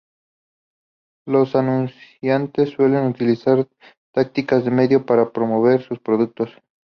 Los 1.27 1.55
anunciantes 1.55 2.71
suelen 2.71 3.05
utilizar 3.05 3.67
tácticas 4.11 4.65
de 4.65 4.71
miedo 4.71 5.05
para 5.05 5.29
promover 5.31 5.83
sus 5.83 5.99
productos. 5.99 6.49